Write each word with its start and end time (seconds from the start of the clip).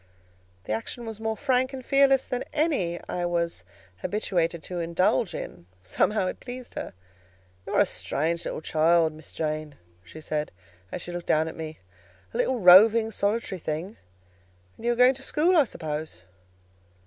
The 0.63 0.73
action 0.73 1.05
was 1.05 1.19
more 1.19 1.37
frank 1.37 1.73
and 1.73 1.85
fearless 1.85 2.25
than 2.25 2.43
any 2.53 2.99
I 3.07 3.23
was 3.27 3.63
habituated 3.97 4.63
to 4.63 4.79
indulge 4.79 5.35
in: 5.35 5.67
somehow 5.83 6.25
it 6.25 6.39
pleased 6.39 6.73
her. 6.73 6.93
"You 7.67 7.75
are 7.75 7.81
a 7.81 7.85
strange 7.85 8.47
child, 8.63 9.13
Miss 9.13 9.31
Jane," 9.31 9.75
she 10.03 10.19
said, 10.19 10.51
as 10.91 11.03
she 11.03 11.11
looked 11.11 11.27
down 11.27 11.47
at 11.47 11.55
me; 11.55 11.77
"a 12.33 12.37
little 12.39 12.59
roving, 12.59 13.11
solitary 13.11 13.59
thing: 13.59 13.95
and 14.75 14.87
you 14.87 14.93
are 14.93 14.95
going 14.95 15.13
to 15.13 15.21
school, 15.21 15.55
I 15.55 15.65
suppose?" 15.65 16.25